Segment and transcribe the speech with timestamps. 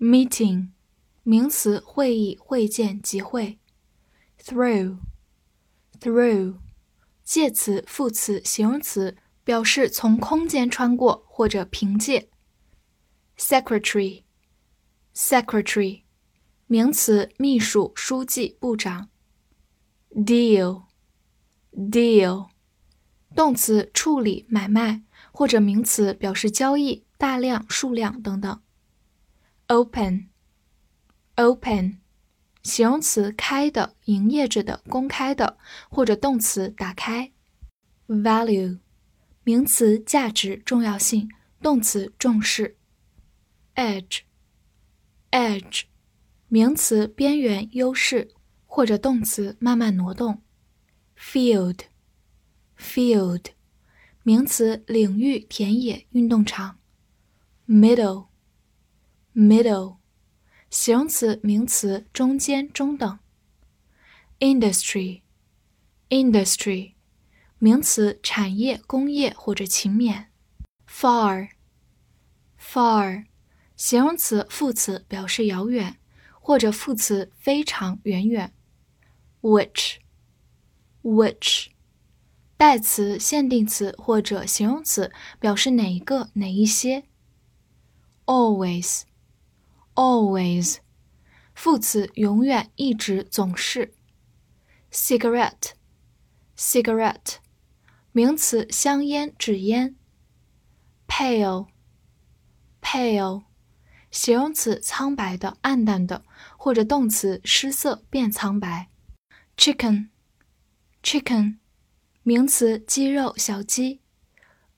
[0.00, 0.70] Meeting，
[1.24, 3.58] 名词，会议、会见、集会。
[4.42, 6.56] Through，through，
[7.22, 12.30] 介词、副词、形容词，表示从空间穿过或者凭借。
[13.36, 16.04] Secretary，secretary，
[16.66, 19.10] 名词，秘书、书记、部长。
[20.12, 22.48] Deal，deal，
[23.36, 28.62] 动词，处理、买卖，或者名词，表示交易、大量、数量等等。
[29.70, 31.98] Open，open，
[32.64, 37.30] 形容词，开的、营业着的、公开的，或者动词，打开。
[38.08, 38.80] Value，
[39.44, 41.28] 名词，价值、重要性，
[41.62, 42.78] 动词，重视。
[43.76, 44.24] Edge，edge，
[46.48, 48.32] 名词，边缘、优势。
[48.66, 50.42] 或者动词慢慢挪动
[51.16, 53.44] ，field，field，
[54.24, 56.80] 名词领域、田野、运动场
[57.68, 58.29] Middle
[59.40, 59.96] Middle，
[60.68, 63.18] 形容词、名词中间、中等
[64.38, 66.92] ，industry，industry，
[67.58, 70.26] 名词产业、工业或者勤勉
[70.86, 71.54] ，far，far，
[73.76, 75.96] 形容词、副词表示遥远，
[76.38, 78.52] 或者副词非常远远。
[79.40, 81.68] which，which，
[82.58, 87.04] 代词、限定词或者形容词，表示哪一个、哪一些。
[88.26, 89.04] Always
[89.94, 90.78] Always，
[91.54, 93.94] 副词永远、一直、总是。
[94.90, 97.36] cigarette，cigarette，
[98.12, 99.96] 名词香烟、纸烟。
[101.06, 103.44] pale，pale，
[104.10, 106.24] 形容词苍白的、暗淡的，
[106.56, 108.88] 或者动词失色、变苍白。
[109.56, 111.58] chicken，chicken，
[112.22, 114.00] 名词，鸡肉，小鸡。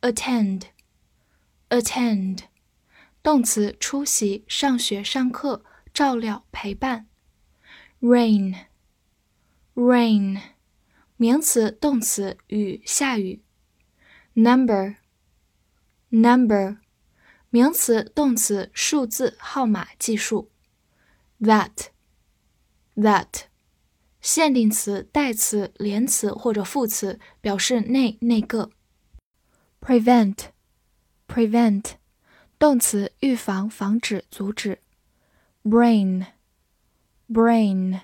[0.01, 2.39] attend，attend，
[3.23, 7.07] 动词，出席，上学，上课，照料，陪伴。
[8.01, 8.57] rain，rain，
[11.17, 13.41] 名词，动词，雨，下雨。
[14.35, 14.97] number，number，
[17.51, 20.51] 名词，动词，数字，号码，计数。
[21.41, 23.45] that，that。
[24.21, 28.71] 限定词、代词、连词或者副词表示那那个。
[29.81, 31.85] prevent，prevent，
[32.63, 34.79] 动词预防、防止、阻止。
[35.65, 38.03] brain，brain，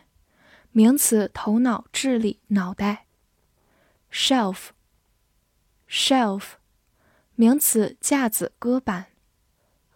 [0.73, 3.07] 名词头脑、智力、脑袋。
[4.11, 6.43] shelf，shelf，
[7.37, 9.07] 名词架子、搁板。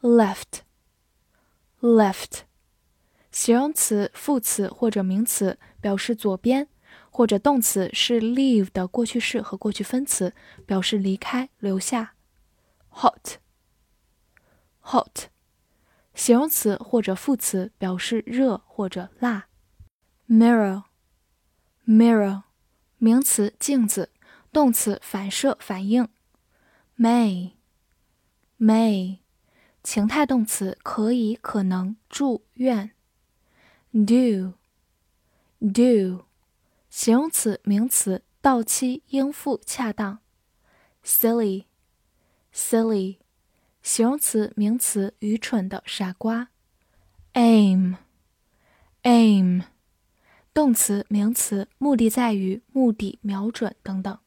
[0.00, 2.42] left，left。
[3.32, 6.68] 形容词、副词或者名词表示左边，
[7.10, 10.32] 或者动词是 leave 的过去式和过去分词，
[10.64, 12.14] 表示离开、留下。
[12.92, 13.41] hot
[14.84, 15.26] Hot，
[16.14, 19.46] 形容词或者副词表示热或者辣。
[20.28, 22.42] mirror，mirror，
[22.98, 24.10] 名词镜子，
[24.52, 26.08] 动词反射、反应。
[26.98, 29.18] may，may，
[29.82, 32.90] 情态动词可以、可能、祝愿。
[33.92, 34.54] Do,
[35.60, 36.24] do，
[36.88, 40.20] 形容词、名词，到期、应付、恰当。
[41.04, 41.64] Silly,
[42.54, 43.18] silly，
[43.82, 46.48] 形容词、名词，愚蠢的、傻瓜。
[47.34, 47.96] Aim,
[49.02, 49.62] aim，
[50.54, 54.18] 动词、名词，目的在于、目的、瞄准等等。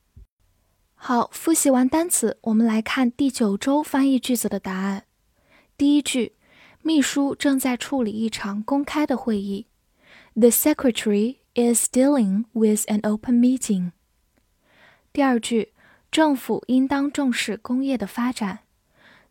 [0.93, 5.05] 好，复习完单词，我们来看第九周翻译句子的答案。
[5.77, 6.33] 第一句。
[6.87, 9.65] 秘书正在处理一场公开的会议。
[10.35, 13.89] The secretary is dealing with an open meeting.
[15.11, 15.73] 第二句，
[16.11, 18.59] 政府应当重视工业的发展。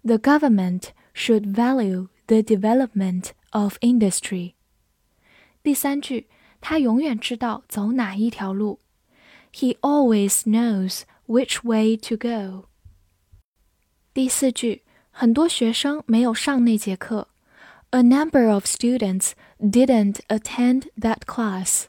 [0.04, 4.54] The government should value the development of industry.
[5.62, 6.28] 第三句，
[6.62, 8.80] 他永远知道走哪一条路。
[9.54, 12.70] He always knows which way to go.
[14.14, 17.28] 第四句，很多学生没有上那节课。
[17.92, 21.86] a number of students didn't attend that class.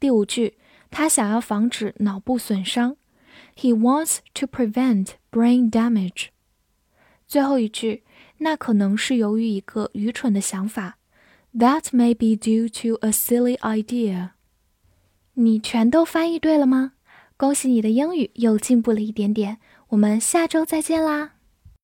[0.00, 0.56] 第五句，
[0.90, 2.96] 他想要防止脑部损伤。
[3.54, 6.28] He wants to prevent brain damage.
[7.31, 8.03] 最后一句，
[8.39, 10.97] 那可能是由于一个愚蠢的想法。
[11.57, 14.31] That may be due to a silly idea.
[15.35, 16.91] 你全都翻译对了吗？
[17.37, 19.59] 恭喜你的英语又进步了一点点。
[19.91, 21.35] 我们下周再见啦！